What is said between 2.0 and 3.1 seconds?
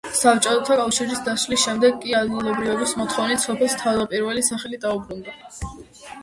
კი, ადგილობრივების